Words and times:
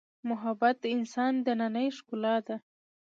محبت 0.29 0.75
د 0.81 0.85
انسان 0.95 1.33
دنننۍ 1.45 1.87
ښکلا 1.97 2.35
ده. 2.47 2.55